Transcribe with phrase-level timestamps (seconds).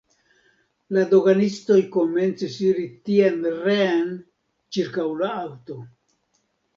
[0.95, 4.07] La doganistoj komencis iri tien-reen
[4.79, 5.77] ĉirkaŭ la aŭto.